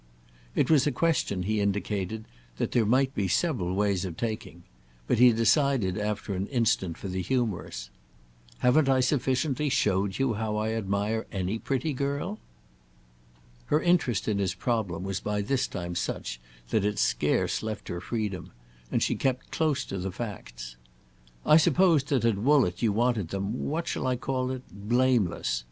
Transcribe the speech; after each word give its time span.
It 0.55 0.67
was 0.71 0.87
a 0.87 0.91
question, 0.91 1.43
he 1.43 1.61
indicated, 1.61 2.25
that 2.57 2.71
there 2.71 2.87
might 2.87 3.13
be 3.13 3.27
several 3.27 3.75
ways 3.75 4.03
of 4.03 4.17
taking; 4.17 4.63
but 5.05 5.19
he 5.19 5.31
decided 5.31 5.95
after 5.95 6.33
an 6.33 6.47
instant 6.47 6.97
for 6.97 7.07
the 7.07 7.21
humorous. 7.21 7.91
"Haven't 8.65 8.89
I 8.89 8.99
sufficiently 9.01 9.69
showed 9.69 10.17
you 10.17 10.33
how 10.33 10.57
I 10.57 10.71
admire 10.71 11.27
any 11.31 11.59
pretty 11.59 11.93
girl?" 11.93 12.39
Her 13.65 13.79
interest 13.79 14.27
in 14.27 14.39
his 14.39 14.55
problem 14.55 15.03
was 15.03 15.19
by 15.19 15.41
this 15.43 15.67
time 15.67 15.93
such 15.93 16.41
that 16.71 16.83
it 16.83 16.97
scarce 16.97 17.61
left 17.61 17.87
her 17.87 18.01
freedom, 18.01 18.49
and 18.91 19.03
she 19.03 19.13
kept 19.15 19.51
close 19.51 19.85
to 19.85 19.99
the 19.99 20.11
facts. 20.11 20.77
"I 21.45 21.57
supposed 21.57 22.07
that 22.07 22.25
at 22.25 22.39
Woollett 22.39 22.81
you 22.81 22.91
wanted 22.91 23.27
them—what 23.27 23.87
shall 23.87 24.07
I 24.07 24.15
call 24.15 24.49
it?—blameless. 24.49 25.59